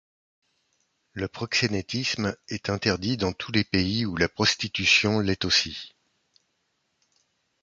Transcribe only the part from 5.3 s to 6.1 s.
aussi.